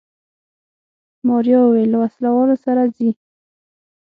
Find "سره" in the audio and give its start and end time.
2.65-2.83